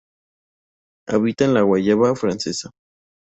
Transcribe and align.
Habita 1.09 1.45
en 1.45 1.53
la 1.53 1.61
Guayana 1.61 2.15
francesa. 2.15 2.71